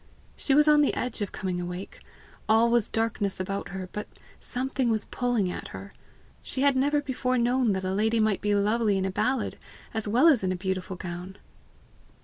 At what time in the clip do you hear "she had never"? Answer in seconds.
6.41-6.97